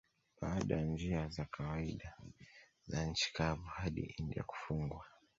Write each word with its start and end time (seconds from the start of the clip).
Baada 0.41 0.75
ya 0.75 0.85
njia 0.85 1.27
za 1.27 1.45
kawaida 1.45 2.17
za 2.85 3.05
nchi 3.05 3.33
kavu 3.33 3.63
hadi 3.63 4.01
India 4.17 4.43
kufungwa 4.43 5.05